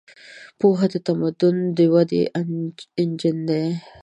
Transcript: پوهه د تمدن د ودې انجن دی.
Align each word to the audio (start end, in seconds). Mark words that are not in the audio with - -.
پوهه 0.59 0.87
د 0.93 0.95
تمدن 1.07 1.55
د 1.77 1.79
ودې 1.93 2.23
انجن 3.01 3.37
دی. 3.49 3.65